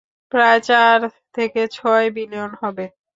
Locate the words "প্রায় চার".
0.31-0.99